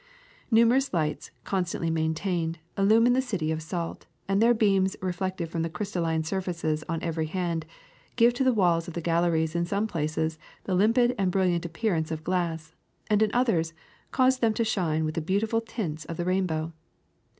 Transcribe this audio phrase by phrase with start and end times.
[0.49, 6.23] Numerous lights, constantly maintained, illumine the city of salt, and their beams, reflected from crystalline
[6.23, 7.67] surfaces on every hand,
[8.15, 12.09] give to the walls of the galleries in some places the limpid and brilliant appearance
[12.09, 12.73] of glass,
[13.11, 13.73] and in others
[14.09, 16.73] cause them to shine with the beautiful tints of the rainbow.